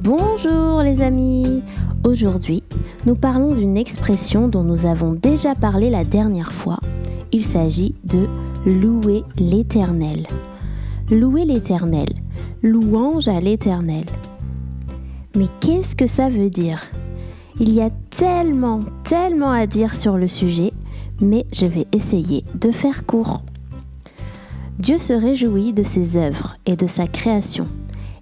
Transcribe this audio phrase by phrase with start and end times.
[0.00, 1.62] Bonjour les amis
[2.04, 2.64] Aujourd'hui,
[3.06, 6.80] nous parlons d'une expression dont nous avons déjà parlé la dernière fois.
[7.30, 8.26] Il s'agit de
[8.66, 10.26] louer l'Éternel.
[11.10, 12.08] Louer l'Éternel.
[12.62, 14.04] Louange à l'Éternel.
[15.36, 16.90] Mais qu'est-ce que ça veut dire?
[17.60, 20.72] Il y a tellement, tellement à dire sur le sujet,
[21.20, 23.42] mais je vais essayer de faire court.
[24.78, 27.68] Dieu se réjouit de ses œuvres et de sa création,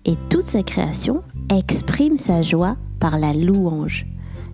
[0.04, 4.06] et toute sa création exprime sa joie par la louange.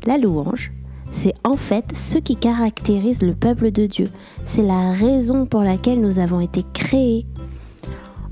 [0.05, 0.73] La louange,
[1.11, 4.09] c'est en fait ce qui caractérise le peuple de Dieu.
[4.45, 7.27] C'est la raison pour laquelle nous avons été créés.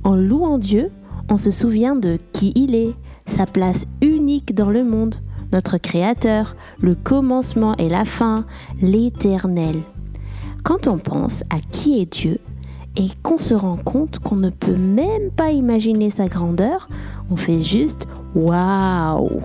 [0.05, 0.91] En louant Dieu,
[1.31, 2.95] on se souvient de qui il est,
[3.27, 5.17] sa place unique dans le monde,
[5.53, 8.45] notre Créateur, le commencement et la fin,
[8.83, 9.77] l'Éternel.
[10.63, 12.39] Quand on pense à qui est Dieu
[12.97, 16.89] et qu'on se rend compte qu'on ne peut même pas imaginer sa grandeur,
[17.31, 19.43] on fait juste Waouh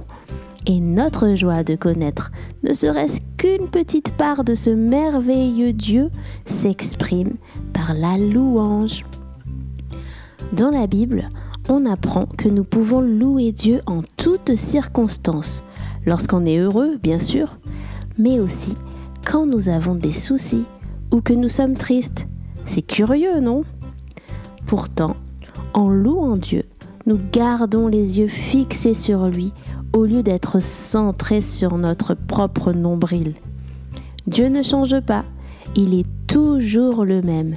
[0.66, 2.32] Et notre joie de connaître
[2.64, 6.10] ne serait-ce qu'une petite part de ce merveilleux Dieu
[6.46, 7.36] s'exprime
[7.74, 9.04] par la louange.
[10.54, 11.30] Dans la Bible,
[11.70, 15.64] on apprend que nous pouvons louer Dieu en toutes circonstances,
[16.06, 17.60] lorsqu'on est heureux, bien sûr,
[18.18, 18.76] mais aussi
[19.26, 20.66] quand nous avons des soucis
[21.12, 22.28] ou que nous sommes tristes.
[22.70, 23.64] C'est curieux, non?
[24.68, 25.16] Pourtant,
[25.74, 26.66] en louant Dieu,
[27.08, 29.54] nous gardons les yeux fixés sur lui
[29.92, 33.34] au lieu d'être centrés sur notre propre nombril.
[34.28, 35.26] Dieu ne change pas,
[35.76, 37.56] il est toujours le même.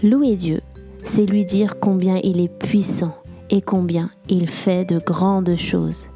[0.00, 0.60] Louer Dieu,
[1.02, 3.16] c'est lui dire combien il est puissant
[3.50, 6.06] et combien il fait de grandes choses.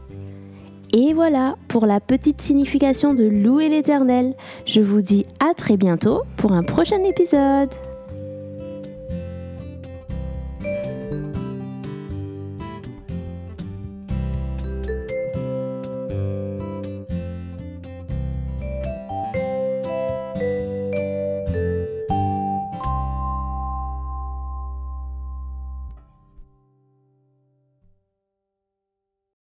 [0.95, 4.35] Et voilà pour la petite signification de louer l'Éternel.
[4.67, 7.71] Je vous dis à très bientôt pour un prochain épisode.